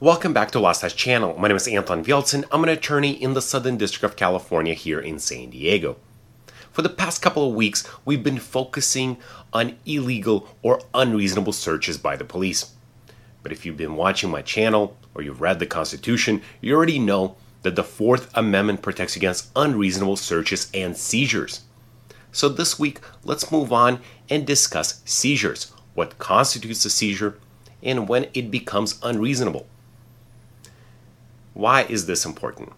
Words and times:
Welcome 0.00 0.32
back 0.32 0.52
to 0.52 0.60
Lawstache 0.60 0.94
Channel. 0.94 1.36
My 1.40 1.48
name 1.48 1.56
is 1.56 1.66
Anton 1.66 2.04
Vialtsin. 2.04 2.44
I'm 2.52 2.62
an 2.62 2.68
attorney 2.68 3.20
in 3.20 3.34
the 3.34 3.42
Southern 3.42 3.76
District 3.76 4.04
of 4.04 4.14
California 4.14 4.72
here 4.72 5.00
in 5.00 5.18
San 5.18 5.50
Diego. 5.50 5.96
For 6.70 6.82
the 6.82 6.88
past 6.88 7.20
couple 7.20 7.48
of 7.48 7.56
weeks, 7.56 7.84
we've 8.04 8.22
been 8.22 8.38
focusing 8.38 9.16
on 9.52 9.76
illegal 9.84 10.54
or 10.62 10.80
unreasonable 10.94 11.52
searches 11.52 11.98
by 11.98 12.14
the 12.14 12.24
police. 12.24 12.76
But 13.42 13.50
if 13.50 13.66
you've 13.66 13.76
been 13.76 13.96
watching 13.96 14.30
my 14.30 14.40
channel 14.40 14.96
or 15.16 15.22
you've 15.22 15.40
read 15.40 15.58
the 15.58 15.66
Constitution, 15.66 16.42
you 16.60 16.76
already 16.76 17.00
know 17.00 17.34
that 17.62 17.74
the 17.74 17.82
Fourth 17.82 18.30
Amendment 18.36 18.82
protects 18.82 19.16
against 19.16 19.50
unreasonable 19.56 20.14
searches 20.14 20.70
and 20.72 20.96
seizures. 20.96 21.62
So 22.30 22.48
this 22.48 22.78
week, 22.78 23.00
let's 23.24 23.50
move 23.50 23.72
on 23.72 23.98
and 24.30 24.46
discuss 24.46 25.02
seizures, 25.04 25.72
what 25.94 26.18
constitutes 26.18 26.84
a 26.84 26.90
seizure, 26.90 27.36
and 27.82 28.08
when 28.08 28.28
it 28.32 28.52
becomes 28.52 29.00
unreasonable. 29.02 29.66
Why 31.58 31.82
is 31.88 32.06
this 32.06 32.24
important? 32.24 32.72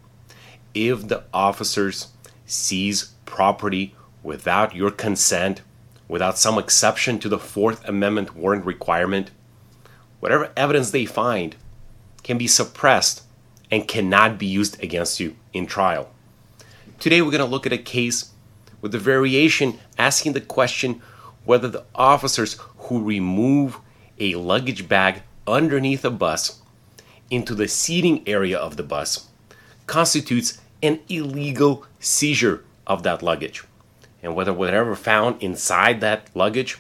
If 0.72 1.08
the 1.08 1.24
officers 1.34 2.08
seize 2.46 3.12
property 3.26 3.94
without 4.22 4.74
your 4.74 4.90
consent, 4.90 5.60
without 6.08 6.38
some 6.38 6.56
exception 6.56 7.18
to 7.18 7.28
the 7.28 7.38
Fourth 7.38 7.86
Amendment 7.86 8.34
warrant 8.34 8.64
requirement, 8.64 9.32
whatever 10.20 10.50
evidence 10.56 10.92
they 10.92 11.04
find 11.04 11.56
can 12.22 12.38
be 12.38 12.46
suppressed 12.46 13.24
and 13.70 13.86
cannot 13.86 14.38
be 14.38 14.46
used 14.46 14.82
against 14.82 15.20
you 15.20 15.36
in 15.52 15.66
trial. 15.66 16.10
Today, 16.98 17.20
we're 17.20 17.32
going 17.32 17.44
to 17.44 17.44
look 17.44 17.66
at 17.66 17.74
a 17.74 17.78
case 17.78 18.30
with 18.80 18.94
a 18.94 18.98
variation 18.98 19.78
asking 19.98 20.32
the 20.32 20.40
question 20.40 21.02
whether 21.44 21.68
the 21.68 21.84
officers 21.94 22.56
who 22.78 23.04
remove 23.04 23.78
a 24.18 24.36
luggage 24.36 24.88
bag 24.88 25.20
underneath 25.46 26.02
a 26.02 26.10
bus 26.10 26.59
into 27.30 27.54
the 27.54 27.68
seating 27.68 28.28
area 28.28 28.58
of 28.58 28.76
the 28.76 28.82
bus 28.82 29.28
constitutes 29.86 30.60
an 30.82 31.00
illegal 31.08 31.86
seizure 31.98 32.64
of 32.86 33.02
that 33.02 33.22
luggage, 33.22 33.64
and 34.22 34.34
whether 34.34 34.52
whatever 34.52 34.94
found 34.94 35.42
inside 35.42 36.00
that 36.00 36.28
luggage 36.34 36.78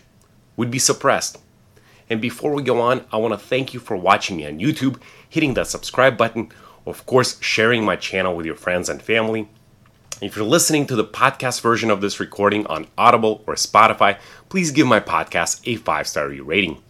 would 0.56 0.70
be 0.70 0.78
suppressed. 0.78 1.38
And 2.08 2.20
before 2.20 2.52
we 2.52 2.62
go 2.62 2.80
on, 2.80 3.04
I 3.12 3.18
want 3.18 3.32
to 3.34 3.38
thank 3.38 3.72
you 3.72 3.80
for 3.80 3.96
watching 3.96 4.36
me 4.36 4.46
on 4.46 4.58
YouTube, 4.58 5.00
hitting 5.28 5.54
that 5.54 5.68
subscribe 5.68 6.16
button, 6.16 6.50
of 6.84 7.06
course, 7.06 7.40
sharing 7.40 7.84
my 7.84 7.96
channel 7.96 8.34
with 8.34 8.46
your 8.46 8.56
friends 8.56 8.88
and 8.88 9.00
family. 9.00 9.48
If 10.20 10.36
you're 10.36 10.44
listening 10.44 10.86
to 10.88 10.96
the 10.96 11.04
podcast 11.04 11.60
version 11.60 11.90
of 11.90 12.00
this 12.00 12.20
recording 12.20 12.66
on 12.66 12.88
Audible 12.98 13.42
or 13.46 13.54
Spotify, 13.54 14.18
please 14.48 14.70
give 14.70 14.86
my 14.86 15.00
podcast 15.00 15.60
a 15.64 15.76
five 15.76 16.06
star 16.06 16.28
rating. 16.28 16.82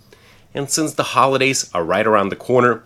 And 0.53 0.69
since 0.69 0.95
the 0.95 1.03
holidays 1.03 1.71
are 1.73 1.85
right 1.85 2.07
around 2.07 2.31
the 2.31 2.37
corner, 2.37 2.83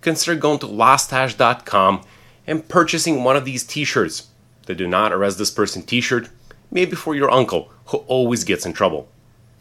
consider 0.00 0.38
going 0.38 0.58
to 0.60 0.66
lawstache.com 0.66 2.02
and 2.46 2.68
purchasing 2.68 3.24
one 3.24 3.36
of 3.36 3.44
these 3.44 3.64
t 3.64 3.84
shirts. 3.84 4.28
The 4.66 4.74
Do 4.74 4.86
Not 4.86 5.12
Arrest 5.12 5.38
This 5.38 5.50
Person 5.50 5.82
t 5.82 6.00
shirt, 6.00 6.28
maybe 6.70 6.96
for 6.96 7.14
your 7.14 7.30
uncle 7.30 7.70
who 7.86 7.98
always 7.98 8.44
gets 8.44 8.66
in 8.66 8.72
trouble. 8.72 9.08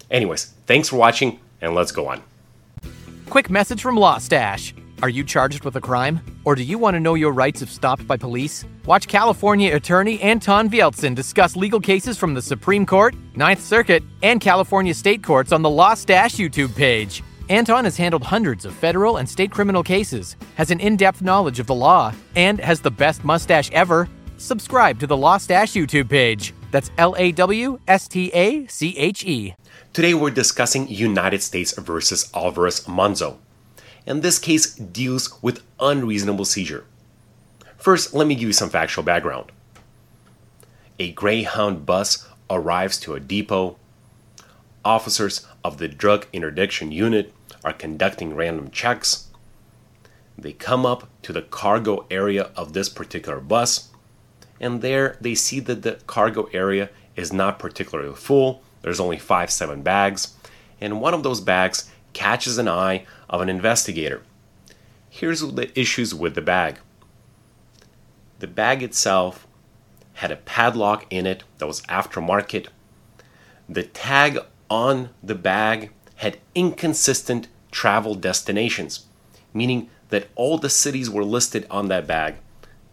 Anyways, 0.09 0.45
thanks 0.66 0.89
for 0.89 0.97
watching, 0.97 1.39
and 1.61 1.73
let's 1.73 1.91
go 1.91 2.08
on. 2.08 2.22
Quick 3.30 3.50
message 3.50 3.81
from 3.81 3.95
Lawstache. 3.95 4.73
Are 5.02 5.09
you 5.09 5.23
charged 5.23 5.66
with 5.66 5.75
a 5.75 5.81
crime? 5.81 6.22
Or 6.45 6.56
do 6.56 6.63
you 6.63 6.78
want 6.78 6.95
to 6.95 7.00
know 7.00 7.16
your 7.16 7.33
rights 7.33 7.61
if 7.61 7.69
stopped 7.69 8.08
by 8.08 8.17
police? 8.17 8.63
Watch 8.86 9.08
California 9.08 9.75
attorney 9.75 10.22
Anton 10.22 10.69
Vialtsin 10.69 11.16
discuss 11.16 11.56
legal 11.56 11.80
cases 11.80 12.17
from 12.17 12.33
the 12.33 12.41
Supreme 12.41 12.86
Court, 12.86 13.13
Ninth 13.36 13.61
Circuit, 13.61 14.03
and 14.23 14.39
California 14.39 14.94
state 14.94 15.23
courts 15.23 15.52
on 15.52 15.61
the 15.61 15.69
Lawstache 15.69 16.36
YouTube 16.36 16.75
page. 16.75 17.23
Anton 17.50 17.84
has 17.84 17.96
handled 17.96 18.24
hundreds 18.24 18.66
of 18.66 18.74
federal 18.74 19.18
and 19.18 19.30
state 19.30 19.52
criminal 19.52 19.84
cases, 19.84 20.36
has 20.56 20.72
an 20.72 20.80
in 20.80 20.98
depth 20.98 21.22
knowledge 21.22 21.60
of 21.60 21.68
the 21.68 21.76
law, 21.76 22.12
and 22.36 22.60
has 22.60 22.82
the 22.82 22.90
best 22.90 23.24
mustache 23.24 23.70
ever. 23.72 24.10
Subscribe 24.38 25.00
to 25.00 25.06
the 25.06 25.16
Lawstache 25.16 25.74
YouTube 25.74 26.10
page. 26.10 26.56
That's 26.72 26.90
L 26.98 27.16
A 27.20 27.32
W 27.34 27.80
S 27.88 28.08
T 28.08 28.31
A 28.34 28.66
C 28.66 28.97
H 28.97 29.24
E. 29.25 29.53
Today 29.94 30.16
we're 30.16 30.31
discussing 30.31 30.88
United 30.88 31.44
States 31.44 31.78
versus 31.78 32.31
Alvarez 32.34 32.81
Manzo. 32.81 33.38
And 34.08 34.24
this 34.24 34.40
case 34.40 34.74
deals 34.74 35.42
with 35.44 35.64
unreasonable 35.80 36.46
seizure. 36.46 36.86
First, 37.78 38.14
let 38.16 38.25
me 38.25 38.34
give 38.34 38.48
you 38.48 38.53
some 38.53 38.72
factual 38.72 39.03
background. 39.03 39.52
A 40.98 41.12
Greyhound 41.12 41.86
bus 41.86 42.28
arrives 42.50 43.00
to 43.02 43.14
a 43.14 43.19
depot. 43.19 43.78
Officers 44.84 45.48
of 45.64 45.78
the 45.78 45.88
Drug 45.88 46.28
Interdiction 46.34 46.92
Unit 46.92 47.34
are 47.66 47.74
conducting 47.74 48.36
random 48.36 48.70
checks. 48.70 49.28
They 50.38 50.53
come 50.53 50.86
up 50.86 51.09
to 51.24 51.34
the 51.34 51.42
cargo 51.42 52.06
area 52.09 52.52
of 52.56 52.74
this 52.74 52.88
particular 52.88 53.40
bus, 53.42 53.90
and 54.62 54.81
there 54.81 55.18
they 55.20 55.36
see 55.36 55.59
that 55.62 55.81
the 55.81 56.00
cargo 56.08 56.48
area 56.54 56.90
is 57.16 57.34
not 57.34 57.59
particularly 57.59 58.16
full. 58.16 58.62
There's 58.81 59.00
only 59.00 59.18
five, 59.18 59.50
seven 59.50 59.81
bags, 59.81 60.36
and 60.80 61.02
one 61.02 61.14
of 61.14 61.24
those 61.24 61.42
bags 61.42 61.90
catches 62.14 62.58
an 62.58 62.68
eye 62.68 63.06
of 63.30 63.42
an 63.42 63.50
investigator. 63.50 64.22
Here's 65.09 65.42
the 65.42 65.78
issues 65.78 66.14
with 66.14 66.36
the 66.36 66.42
bag 66.42 66.78
the 68.40 68.48
bag 68.48 68.84
itself 68.84 69.48
had 70.16 70.31
a 70.31 70.36
padlock 70.36 71.06
in 71.09 71.25
it 71.25 71.44
that 71.58 71.68
was 71.68 71.81
aftermarket. 71.84 72.68
The 73.68 73.84
tag 73.84 74.40
on 74.70 75.09
the 75.24 75.36
bag 75.36 75.92
had 76.18 76.38
inconsistent 76.54 77.48
travel 77.75 78.16
destinations, 78.16 79.06
meaning 79.53 79.90
that 80.08 80.30
all 80.36 80.58
the 80.58 80.69
cities 80.69 81.09
were 81.09 81.25
listed 81.25 81.68
on 81.69 81.90
that 81.90 82.08
bag, 82.08 82.36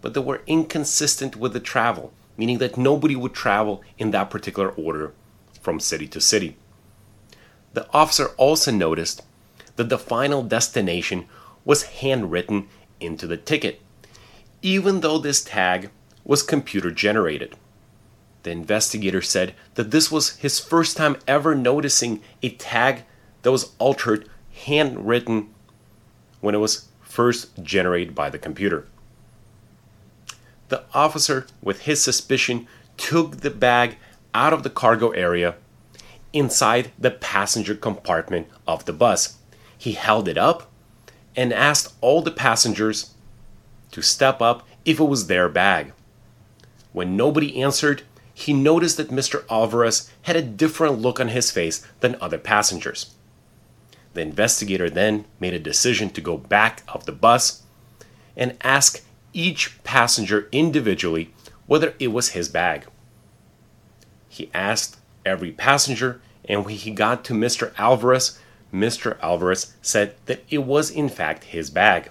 but 0.00 0.12
they 0.12 0.20
were 0.20 0.42
inconsistent 0.48 1.36
with 1.36 1.52
the 1.52 1.60
travel, 1.60 2.12
meaning 2.36 2.58
that 2.58 2.76
nobody 2.76 3.14
would 3.14 3.32
travel 3.32 3.80
in 3.96 4.10
that 4.10 4.28
particular 4.28 4.70
order 4.70 5.12
from 5.60 5.78
city 5.78 6.08
to 6.08 6.20
city. 6.20 6.56
The 7.74 7.86
officer 7.92 8.30
also 8.36 8.72
noticed 8.72 9.22
that 9.76 9.88
the 9.88 9.98
final 9.98 10.42
destination 10.42 11.26
was 11.64 11.84
handwritten 12.02 12.66
into 12.98 13.28
the 13.28 13.36
ticket, 13.36 13.80
even 14.62 14.98
though 14.98 15.18
this 15.18 15.44
tag 15.44 15.90
was 16.24 16.42
computer 16.42 16.90
generated. 16.90 17.54
The 18.42 18.50
investigator 18.50 19.22
said 19.22 19.54
that 19.76 19.92
this 19.92 20.10
was 20.10 20.36
his 20.38 20.58
first 20.58 20.96
time 20.96 21.18
ever 21.28 21.54
noticing 21.54 22.20
a 22.42 22.50
tag 22.50 23.04
that 23.42 23.52
was 23.52 23.70
altered, 23.78 24.28
handwritten, 24.64 25.48
when 26.40 26.54
it 26.54 26.58
was 26.58 26.88
first 27.00 27.62
generated 27.62 28.14
by 28.14 28.30
the 28.30 28.38
computer. 28.38 28.86
The 30.68 30.84
officer, 30.94 31.46
with 31.62 31.82
his 31.82 32.02
suspicion, 32.02 32.66
took 32.96 33.38
the 33.38 33.50
bag 33.50 33.96
out 34.34 34.52
of 34.52 34.62
the 34.62 34.70
cargo 34.70 35.10
area 35.10 35.56
inside 36.32 36.92
the 36.98 37.10
passenger 37.10 37.74
compartment 37.74 38.48
of 38.66 38.84
the 38.84 38.92
bus. 38.92 39.36
He 39.76 39.92
held 39.92 40.28
it 40.28 40.38
up 40.38 40.70
and 41.36 41.52
asked 41.52 41.94
all 42.00 42.22
the 42.22 42.30
passengers 42.30 43.14
to 43.90 44.02
step 44.02 44.40
up 44.40 44.66
if 44.84 44.98
it 44.98 45.04
was 45.04 45.26
their 45.26 45.48
bag. 45.48 45.92
When 46.92 47.16
nobody 47.16 47.60
answered, 47.60 48.02
he 48.32 48.52
noticed 48.52 48.96
that 48.96 49.10
Mr. 49.10 49.44
Alvarez 49.50 50.10
had 50.22 50.36
a 50.36 50.42
different 50.42 51.00
look 51.00 51.20
on 51.20 51.28
his 51.28 51.50
face 51.50 51.86
than 52.00 52.16
other 52.20 52.38
passengers. 52.38 53.14
The 54.14 54.20
investigator 54.20 54.90
then 54.90 55.24
made 55.40 55.54
a 55.54 55.58
decision 55.58 56.10
to 56.10 56.20
go 56.20 56.36
back 56.36 56.82
of 56.88 57.06
the 57.06 57.12
bus 57.12 57.62
and 58.36 58.56
ask 58.62 59.02
each 59.32 59.82
passenger 59.84 60.48
individually 60.52 61.32
whether 61.66 61.94
it 61.98 62.08
was 62.08 62.30
his 62.30 62.48
bag. 62.48 62.86
He 64.28 64.50
asked 64.52 64.98
every 65.24 65.52
passenger, 65.52 66.20
and 66.44 66.64
when 66.64 66.74
he 66.74 66.90
got 66.90 67.24
to 67.26 67.34
Mr. 67.34 67.72
Alvarez, 67.78 68.38
Mr. 68.72 69.18
Alvarez 69.20 69.74
said 69.82 70.16
that 70.26 70.42
it 70.48 70.58
was 70.58 70.90
in 70.90 71.08
fact 71.08 71.44
his 71.44 71.70
bag. 71.70 72.10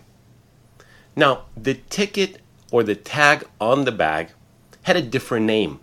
Now, 1.15 1.45
the 1.57 1.75
ticket 1.89 2.39
or 2.71 2.83
the 2.83 2.95
tag 2.95 3.45
on 3.59 3.85
the 3.85 3.91
bag 3.91 4.29
had 4.83 4.95
a 4.95 5.01
different 5.01 5.45
name. 5.45 5.79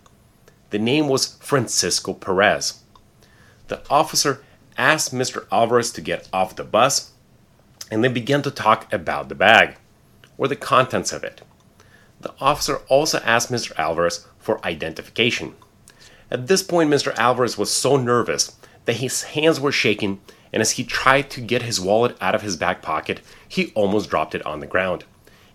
The 0.71 0.79
name 0.79 1.07
was 1.07 1.37
Francisco 1.39 2.13
Perez. 2.13 2.81
The 3.67 3.81
officer 3.89 4.43
asked 4.79 5.13
Mr. 5.13 5.45
Alvarez 5.51 5.91
to 5.91 6.01
get 6.01 6.27
off 6.33 6.55
the 6.55 6.63
bus, 6.63 7.11
and 7.91 8.03
they 8.03 8.07
began 8.07 8.41
to 8.41 8.49
talk 8.49 8.91
about 8.91 9.29
the 9.29 9.35
bag 9.35 9.75
or 10.37 10.47
the 10.47 10.55
contents 10.55 11.11
of 11.11 11.23
it. 11.23 11.41
The 12.21 12.33
officer 12.39 12.77
also 12.87 13.19
asked 13.19 13.51
Mr. 13.51 13.77
Alvarez 13.77 14.25
for 14.39 14.65
identification. 14.65 15.55
At 16.31 16.47
this 16.47 16.63
point, 16.63 16.89
Mr. 16.89 17.13
Alvarez 17.15 17.57
was 17.57 17.71
so 17.71 17.97
nervous 17.97 18.55
that 18.85 18.97
his 18.97 19.23
hands 19.23 19.59
were 19.59 19.71
shaking, 19.71 20.21
and 20.53 20.61
as 20.61 20.71
he 20.71 20.83
tried 20.83 21.29
to 21.31 21.41
get 21.41 21.61
his 21.61 21.81
wallet 21.81 22.17
out 22.21 22.35
of 22.35 22.41
his 22.41 22.55
back 22.55 22.81
pocket, 22.81 23.21
he 23.47 23.71
almost 23.75 24.09
dropped 24.09 24.33
it 24.33 24.45
on 24.45 24.59
the 24.59 24.67
ground. 24.67 25.03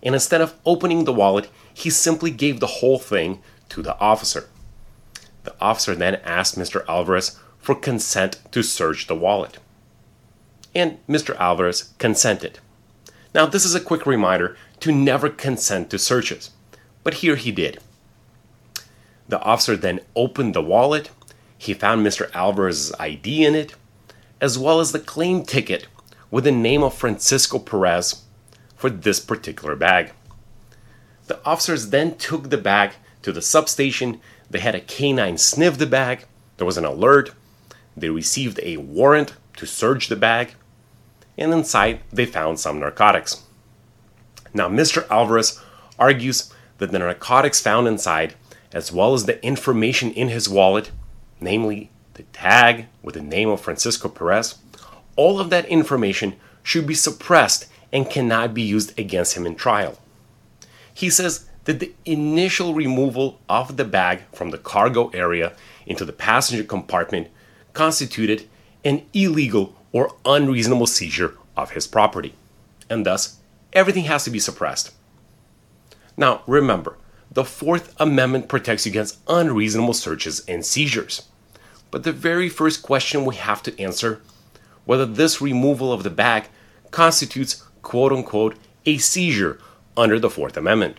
And 0.03 0.13
instead 0.13 0.41
of 0.41 0.53
opening 0.65 1.05
the 1.05 1.13
wallet, 1.13 1.49
he 1.73 1.89
simply 1.89 2.29
gave 2.29 2.59
the 2.59 2.67
whole 2.67 2.99
thing 2.99 3.41
to 3.69 3.81
the 3.81 3.97
officer. 3.99 4.49
The 5.43 5.55
officer 5.59 5.95
then 5.95 6.15
asked 6.23 6.57
Mr. 6.57 6.85
Alvarez 6.87 7.39
for 7.65 7.73
consent 7.73 8.37
to 8.51 8.61
search 8.61 9.07
the 9.07 9.15
wallet. 9.15 9.57
And 10.75 10.99
Mr. 11.07 11.35
Alvarez 11.37 11.93
consented. 11.97 12.59
Now, 13.33 13.47
this 13.47 13.65
is 13.65 13.73
a 13.73 13.81
quick 13.81 14.05
reminder 14.05 14.55
to 14.81 14.91
never 14.91 15.29
consent 15.29 15.89
to 15.89 15.97
searches, 15.97 16.51
but 17.03 17.15
here 17.15 17.35
he 17.35 17.51
did. 17.51 17.79
The 19.27 19.41
officer 19.41 19.75
then 19.75 20.01
opened 20.15 20.53
the 20.53 20.61
wallet. 20.61 21.09
He 21.57 21.73
found 21.73 22.05
Mr. 22.05 22.31
Alvarez's 22.35 22.93
ID 22.99 23.43
in 23.43 23.55
it, 23.55 23.73
as 24.39 24.59
well 24.59 24.79
as 24.79 24.91
the 24.91 24.99
claim 24.99 25.43
ticket 25.43 25.87
with 26.29 26.43
the 26.43 26.51
name 26.51 26.83
of 26.83 26.93
Francisco 26.93 27.57
Perez 27.57 28.25
for 28.75 28.91
this 28.91 29.19
particular 29.19 29.75
bag. 29.75 30.11
The 31.25 31.43
officers 31.43 31.89
then 31.89 32.15
took 32.17 32.51
the 32.51 32.59
bag 32.59 32.91
to 33.23 33.31
the 33.31 33.41
substation. 33.41 34.21
They 34.51 34.59
had 34.59 34.75
a 34.75 34.81
canine 34.81 35.39
sniff 35.39 35.79
the 35.79 35.87
bag. 35.87 36.25
There 36.57 36.67
was 36.67 36.77
an 36.77 36.85
alert. 36.85 37.31
They 37.97 38.09
received 38.09 38.59
a 38.61 38.77
warrant 38.77 39.33
to 39.57 39.65
search 39.65 40.07
the 40.07 40.15
bag. 40.15 40.51
And 41.37 41.53
inside, 41.53 42.01
they 42.11 42.25
found 42.25 42.59
some 42.59 42.79
narcotics. 42.79 43.43
Now, 44.53 44.69
Mr. 44.69 45.07
Alvarez 45.09 45.61
argues 45.99 46.53
that 46.77 46.91
the 46.91 46.99
narcotics 46.99 47.59
found 47.59 47.87
inside, 47.87 48.35
as 48.71 48.91
well 48.91 49.13
as 49.13 49.25
the 49.25 49.43
information 49.45 50.11
in 50.11 50.29
his 50.29 50.49
wallet, 50.49 50.91
namely 51.39 51.89
the 52.13 52.23
tag 52.23 52.87
with 53.01 53.15
the 53.15 53.21
name 53.21 53.49
of 53.49 53.61
Francisco 53.61 54.09
Perez, 54.09 54.55
all 55.15 55.39
of 55.39 55.49
that 55.49 55.65
information 55.65 56.35
should 56.63 56.87
be 56.87 56.93
suppressed 56.93 57.67
and 57.91 58.09
cannot 58.09 58.53
be 58.53 58.61
used 58.61 58.97
against 58.99 59.37
him 59.37 59.45
in 59.45 59.55
trial. 59.55 59.99
He 60.93 61.09
says 61.09 61.45
that 61.65 61.79
the 61.79 61.93
initial 62.05 62.73
removal 62.73 63.39
of 63.49 63.77
the 63.77 63.85
bag 63.85 64.21
from 64.33 64.51
the 64.51 64.57
cargo 64.57 65.09
area 65.09 65.53
into 65.85 66.05
the 66.05 66.13
passenger 66.13 66.63
compartment 66.63 67.27
constituted 67.75 68.49
an 68.83 69.03
illegal 69.13 69.75
or 69.91 70.15
unreasonable 70.25 70.87
seizure 70.87 71.37
of 71.55 71.71
his 71.71 71.85
property, 71.85 72.33
and 72.89 73.05
thus 73.05 73.39
everything 73.73 74.05
has 74.05 74.23
to 74.23 74.31
be 74.31 74.39
suppressed. 74.39 74.91
Now, 76.17 76.41
remember, 76.47 76.97
the 77.31 77.45
Fourth 77.45 77.93
Amendment 77.99 78.47
protects 78.47 78.85
against 78.85 79.19
unreasonable 79.27 79.93
searches 79.93 80.43
and 80.47 80.65
seizures. 80.65 81.27
But 81.91 82.03
the 82.03 82.11
very 82.11 82.49
first 82.49 82.81
question 82.81 83.25
we 83.25 83.35
have 83.35 83.61
to 83.63 83.81
answer 83.81 84.21
whether 84.85 85.05
this 85.05 85.41
removal 85.41 85.91
of 85.91 86.03
the 86.03 86.09
bag 86.09 86.47
constitutes 86.91 87.63
quote 87.81 88.11
unquote 88.11 88.55
a 88.85 88.97
seizure 88.97 89.59
under 89.97 90.19
the 90.19 90.29
Fourth 90.29 90.57
Amendment. 90.57 90.97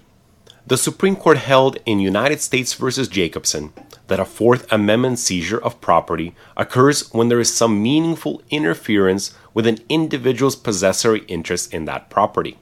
The 0.67 0.77
Supreme 0.77 1.17
Court 1.17 1.39
held 1.39 1.79
in 1.87 2.01
United 2.01 2.41
States 2.41 2.75
v. 2.75 2.91
Jacobsen 3.07 3.73
that 4.09 4.21
a 4.21 4.25
Fourth 4.25 4.71
Amendment 4.73 5.19
seizure 5.19 5.63
of 5.63 5.81
property 5.81 6.35
occurs 6.57 7.13
when 7.13 7.29
there 7.29 7.41
is 7.41 7.55
some 7.55 7.83
meaningful 7.83 8.43
interference 8.51 9.35
with 9.53 9.67
an 9.67 9.79
individual's 9.89 10.57
possessory 10.57 11.21
interest 11.27 11.73
in 11.75 11.85
that 11.87 12.09
property. 12.11 12.57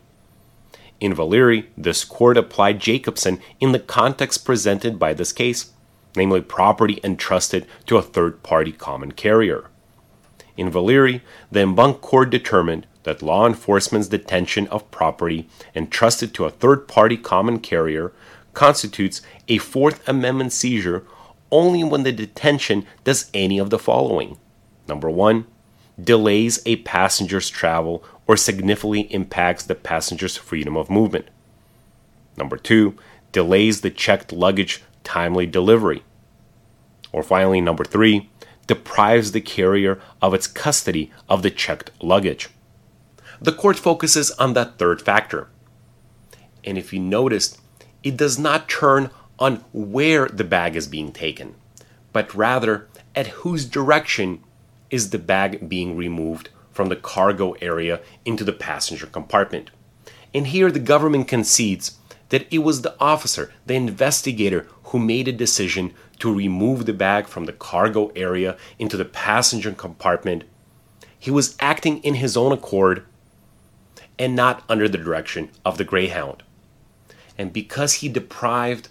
In 1.01 1.13
Va 1.15 1.25
Lerie, 1.25 1.69
this 1.77 2.05
court 2.05 2.37
applied 2.37 2.81
Jacobsen 2.81 3.41
in 3.61 3.73
the 3.73 3.79
context 3.79 4.45
presented 4.45 4.99
by 4.99 5.13
this 5.13 5.33
case, 5.33 5.73
namely 6.17 6.41
property 6.41 7.01
entrusted 7.05 7.67
to 7.87 7.97
a 7.97 8.03
third 8.03 8.43
party 8.43 8.73
common 8.73 9.13
carrier. 9.13 9.71
In 10.57 10.71
Va 10.71 10.81
Lerie, 10.81 11.23
the 11.51 11.61
en 11.61 11.75
banc 11.75 12.01
court 12.01 12.31
determined 12.31 12.87
that 13.03 13.23
law 13.23 13.47
enforcement's 13.47 14.09
detention 14.09 14.67
of 14.69 14.91
property 14.91 15.49
entrusted 15.75 16.33
to 16.35 16.45
a 16.45 16.51
third 16.51 16.89
party 16.89 17.17
common 17.17 17.59
carrier 17.59 18.13
constitutes 18.55 19.21
a 19.49 19.59
Fourth 19.59 20.09
Amendment 20.09 20.53
seizure 20.53 21.05
only 21.55 21.85
when 21.85 22.03
the 22.03 22.11
detention 22.11 22.85
does 23.05 23.31
any 23.33 23.61
of 23.61 23.71
the 23.71 23.79
following. 23.79 24.37
Number 24.89 25.09
one, 25.09 25.47
delays 26.03 26.61
a 26.67 26.77
passenger's 26.83 27.49
travel 27.49 28.03
or 28.27 28.37
significantly 28.37 29.03
impacts 29.15 29.63
the 29.63 29.77
passenger's 29.77 30.37
freedom 30.37 30.77
of 30.77 30.91
movement. 30.91 31.29
Number 32.37 32.57
two, 32.57 32.97
delays 33.31 33.83
the 33.83 33.91
checked 33.91 34.33
luggage 34.33 34.83
timely 35.05 35.47
delivery. 35.47 36.03
Or 37.13 37.23
finally, 37.23 37.61
number 37.61 37.85
three, 37.85 38.29
deprives 38.67 39.31
the 39.31 39.41
carrier 39.41 40.01
of 40.21 40.35
its 40.35 40.49
custody 40.49 41.13
of 41.29 41.43
the 41.43 41.51
checked 41.51 41.93
luggage. 42.03 42.49
The 43.41 43.53
court 43.53 43.79
focuses 43.79 44.33
on 44.33 44.55
that 44.55 44.77
third 44.79 45.01
factor. 45.01 45.47
And 46.65 46.77
if 46.77 46.93
you 46.93 46.99
noticed, 46.99 47.61
it 48.03 48.17
does 48.17 48.41
not 48.41 48.69
turn 48.69 49.11
on 49.39 49.65
where 49.73 50.29
the 50.29 50.45
bag 50.45 50.77
is 50.77 50.87
being 50.87 51.13
taken, 51.13 51.55
but 52.13 52.35
rather 52.35 52.89
at 53.15 53.27
whose 53.29 53.65
direction 53.65 54.43
is 54.91 55.11
the 55.11 55.19
bag 55.19 55.69
being 55.69 55.97
removed 55.97 56.51
from 56.73 56.89
the 56.89 56.97
cargo 56.97 57.53
area 57.61 58.01
into 58.25 58.45
the 58.45 58.53
passenger 58.53 59.07
compartment. 59.07 59.71
And 60.33 60.49
here 60.49 60.71
the 60.71 60.81
government 60.81 61.29
concedes 61.29 61.99
that 62.31 62.47
it 62.53 62.59
was 62.59 62.83
the 62.83 62.95
officer, 63.01 63.53
the 63.67 63.75
investigator, 63.75 64.67
who 64.85 64.99
made 64.99 65.29
a 65.29 65.33
decision 65.33 65.95
to 66.19 66.35
remove 66.35 66.87
the 66.87 66.93
bag 66.93 67.27
from 67.27 67.45
the 67.45 67.53
cargo 67.53 68.11
area 68.17 68.57
into 68.79 68.97
the 68.97 69.05
passenger 69.05 69.73
compartment. 69.73 70.45
He 71.19 71.31
was 71.31 71.57
acting 71.61 71.99
in 72.03 72.15
his 72.15 72.37
own 72.37 72.53
accord 72.53 73.05
and 74.19 74.37
not 74.37 74.63
under 74.69 74.89
the 74.89 74.99
direction 74.99 75.51
of 75.65 75.79
the 75.79 75.85
Greyhound. 75.85 76.43
And 77.37 77.53
because 77.53 77.95
he 77.95 78.09
deprived 78.09 78.89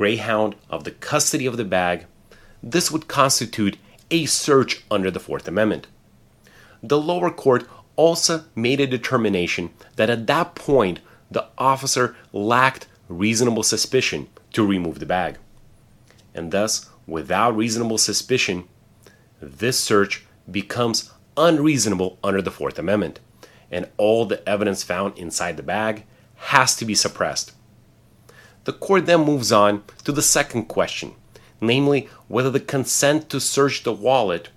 Greyhound 0.00 0.56
of 0.70 0.84
the 0.84 0.92
custody 0.92 1.44
of 1.44 1.58
the 1.58 1.64
bag, 1.66 2.06
this 2.62 2.90
would 2.90 3.06
constitute 3.06 3.76
a 4.10 4.24
search 4.24 4.82
under 4.90 5.10
the 5.10 5.20
Fourth 5.20 5.46
Amendment. 5.46 5.88
The 6.82 6.98
lower 6.98 7.30
court 7.30 7.68
also 7.96 8.46
made 8.54 8.80
a 8.80 8.86
determination 8.86 9.68
that 9.96 10.08
at 10.08 10.26
that 10.26 10.54
point 10.54 11.00
the 11.30 11.48
officer 11.58 12.16
lacked 12.32 12.86
reasonable 13.10 13.62
suspicion 13.62 14.30
to 14.54 14.66
remove 14.66 15.00
the 15.00 15.04
bag. 15.04 15.36
And 16.34 16.50
thus, 16.50 16.88
without 17.06 17.54
reasonable 17.54 17.98
suspicion, 17.98 18.68
this 19.38 19.78
search 19.78 20.24
becomes 20.50 21.10
unreasonable 21.36 22.18
under 22.24 22.40
the 22.40 22.50
Fourth 22.50 22.78
Amendment, 22.78 23.20
and 23.70 23.86
all 23.98 24.24
the 24.24 24.48
evidence 24.48 24.82
found 24.82 25.18
inside 25.18 25.58
the 25.58 25.62
bag 25.62 26.04
has 26.36 26.74
to 26.76 26.86
be 26.86 26.94
suppressed. 26.94 27.52
The 28.64 28.72
court 28.72 29.06
then 29.06 29.24
moves 29.24 29.52
on 29.52 29.82
to 30.04 30.12
the 30.12 30.22
second 30.22 30.64
question, 30.64 31.14
namely 31.60 32.08
whether 32.28 32.50
the 32.50 32.60
consent 32.60 33.30
to 33.30 33.40
search 33.40 33.82
the 33.82 33.92
wallet 33.92 34.50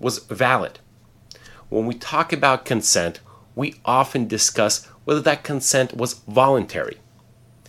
was 0.00 0.18
valid. 0.18 0.80
When 1.68 1.86
we 1.86 1.94
talk 1.94 2.32
about 2.32 2.64
consent, 2.64 3.20
we 3.54 3.76
often 3.84 4.26
discuss 4.26 4.86
whether 5.04 5.20
that 5.20 5.44
consent 5.44 5.96
was 5.96 6.14
voluntary. 6.14 6.98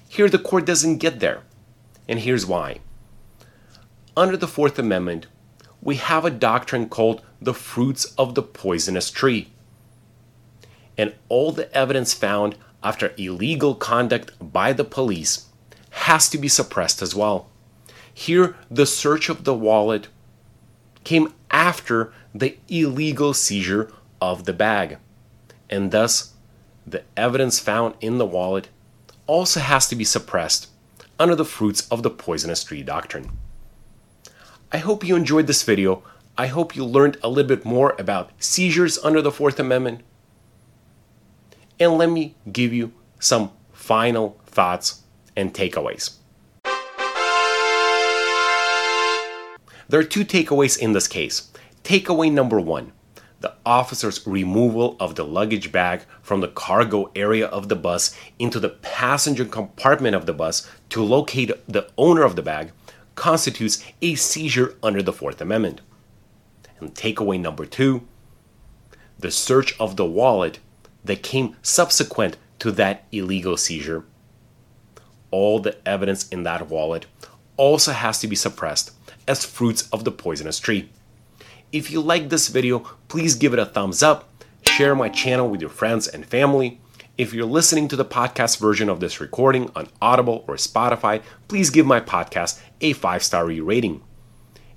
Here, 0.09 0.29
the 0.29 0.39
court 0.39 0.65
doesn't 0.65 0.97
get 0.97 1.19
there, 1.19 1.41
and 2.07 2.19
here's 2.19 2.45
why. 2.45 2.79
Under 4.15 4.37
the 4.37 4.47
Fourth 4.47 4.77
Amendment, 4.77 5.27
we 5.81 5.95
have 5.95 6.23
a 6.25 6.29
doctrine 6.29 6.87
called 6.87 7.21
the 7.41 7.53
fruits 7.53 8.05
of 8.17 8.35
the 8.35 8.43
poisonous 8.43 9.09
tree. 9.09 9.49
And 10.97 11.13
all 11.29 11.51
the 11.51 11.73
evidence 11.75 12.13
found 12.13 12.55
after 12.83 13.13
illegal 13.17 13.75
conduct 13.75 14.31
by 14.39 14.73
the 14.73 14.83
police 14.83 15.47
has 15.91 16.29
to 16.29 16.37
be 16.37 16.47
suppressed 16.47 17.01
as 17.01 17.15
well. 17.15 17.49
Here, 18.13 18.55
the 18.69 18.85
search 18.85 19.29
of 19.29 19.43
the 19.43 19.53
wallet 19.53 20.07
came 21.03 21.33
after 21.49 22.13
the 22.33 22.57
illegal 22.67 23.33
seizure 23.33 23.91
of 24.21 24.45
the 24.45 24.53
bag, 24.53 24.97
and 25.69 25.91
thus 25.91 26.33
the 26.85 27.03
evidence 27.15 27.59
found 27.59 27.95
in 28.01 28.17
the 28.17 28.25
wallet 28.25 28.67
also 29.27 29.59
has 29.59 29.87
to 29.87 29.95
be 29.95 30.03
suppressed 30.03 30.67
under 31.19 31.35
the 31.35 31.45
fruits 31.45 31.87
of 31.89 32.03
the 32.03 32.09
poisonous 32.09 32.63
tree 32.63 32.83
doctrine. 32.83 33.31
I 34.71 34.77
hope 34.77 35.03
you 35.03 35.15
enjoyed 35.15 35.47
this 35.47 35.63
video. 35.63 36.03
I 36.37 36.47
hope 36.47 36.75
you 36.75 36.83
learned 36.83 37.17
a 37.21 37.29
little 37.29 37.47
bit 37.47 37.63
more 37.63 37.95
about 37.99 38.31
seizures 38.39 38.97
under 39.03 39.21
the 39.21 39.31
Fourth 39.31 39.59
Amendment. 39.59 40.01
And 41.79 41.97
let 41.97 42.09
me 42.09 42.35
give 42.51 42.73
you 42.73 42.93
some 43.19 43.51
final 43.71 44.39
thoughts 44.45 45.03
and 45.35 45.53
takeaways. 45.53 46.15
There 49.89 49.99
are 49.99 50.03
two 50.03 50.25
takeaways 50.25 50.77
in 50.77 50.93
this 50.93 51.07
case. 51.07 51.51
Takeaway 51.83 52.31
number 52.31 52.59
one 52.59 52.93
the 53.41 53.53
officer's 53.65 54.25
removal 54.25 54.95
of 55.01 55.15
the 55.15 55.25
luggage 55.25 55.69
bag 55.69 56.01
from 56.21 56.39
the 56.39 56.47
cargo 56.47 57.11
area 57.13 57.45
of 57.45 57.67
the 57.67 57.75
bus 57.75 58.17
into 58.39 58.57
the 58.57 58.69
passenger 58.69 59.43
compartment 59.43 60.15
of 60.15 60.25
the 60.25 60.33
bus 60.33 60.65
to 60.87 61.03
locate 61.03 61.51
the 61.67 61.85
owner 61.97 62.23
of 62.23 62.37
the 62.37 62.41
bag 62.41 62.71
constitutes 63.15 63.83
a 64.01 64.15
seizure 64.15 64.75
under 64.81 65.03
the 65.03 65.11
Fourth 65.11 65.41
Amendment. 65.41 65.81
And 66.79 66.95
takeaway 66.95 67.37
number 67.37 67.65
two 67.65 68.07
the 69.19 69.29
search 69.29 69.77
of 69.79 69.97
the 69.97 70.05
wallet 70.05 70.59
that 71.03 71.23
came 71.23 71.55
subsequent 71.61 72.37
to 72.59 72.71
that 72.71 73.05
illegal 73.11 73.57
seizure. 73.57 74.05
All 75.31 75.59
the 75.59 75.75
evidence 75.87 76.29
in 76.29 76.43
that 76.43 76.69
wallet 76.69 77.05
also 77.57 77.91
has 77.91 78.19
to 78.19 78.27
be 78.27 78.35
suppressed 78.35 78.91
as 79.27 79.45
fruits 79.45 79.89
of 79.91 80.03
the 80.03 80.11
poisonous 80.11 80.59
tree. 80.59 80.89
If 81.71 81.89
you 81.89 82.01
like 82.01 82.29
this 82.29 82.49
video, 82.49 82.79
please 83.07 83.35
give 83.35 83.53
it 83.53 83.59
a 83.59 83.65
thumbs 83.65 84.03
up, 84.03 84.33
Share 84.67 84.95
my 84.95 85.09
channel 85.09 85.49
with 85.49 85.61
your 85.61 85.69
friends 85.69 86.07
and 86.07 86.25
family. 86.25 86.79
If 87.17 87.33
you're 87.33 87.45
listening 87.45 87.87
to 87.89 87.95
the 87.95 88.05
podcast 88.05 88.57
version 88.57 88.89
of 88.89 88.99
this 88.99 89.21
recording 89.21 89.69
on 89.75 89.87
Audible 90.01 90.43
or 90.47 90.55
Spotify, 90.55 91.21
please 91.47 91.69
give 91.69 91.85
my 91.85 91.99
podcast 91.99 92.59
a 92.81 92.93
five 92.93 93.21
star 93.21 93.45
rating. 93.45 94.01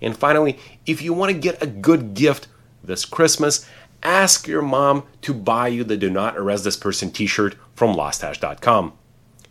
And 0.02 0.14
finally, 0.14 0.58
if 0.84 1.00
you 1.00 1.14
want 1.14 1.32
to 1.32 1.38
get 1.38 1.62
a 1.62 1.66
good 1.66 2.12
gift 2.12 2.48
this 2.84 3.06
Christmas, 3.06 3.66
ask 4.06 4.46
your 4.46 4.62
mom 4.62 5.04
to 5.22 5.34
buy 5.34 5.68
you 5.68 5.84
the 5.84 5.96
Do 5.96 6.08
Not 6.08 6.38
Arrest 6.38 6.64
This 6.64 6.76
Person 6.76 7.10
t 7.10 7.26
shirt 7.26 7.56
from 7.74 7.94
lawstache.com. 7.94 8.92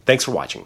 Thanks 0.05 0.23
for 0.23 0.31
watching. 0.31 0.65